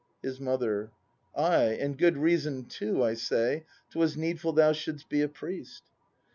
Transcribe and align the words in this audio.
His 0.23 0.39
Mother. 0.39 0.89
Ay, 1.37 1.77
and 1.79 1.95
good 1.95 2.17
reason 2.17 2.65
too, 2.65 3.03
I 3.03 3.13
say 3.13 3.65
'Twas 3.91 4.17
needful 4.17 4.53
thou 4.53 4.71
shouldst 4.73 5.09
be 5.09 5.21
a 5.21 5.29
priest. 5.29 5.83